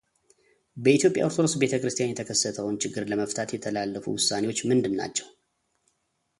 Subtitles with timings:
[0.83, 5.29] በኢትዮጵያ ኦርቶዶክስ ቤተ ክርስቲያን የተከሰተውን ችግር ለመፍታት የተላለፉ ውሳኔዎች ምንድን ናቸው?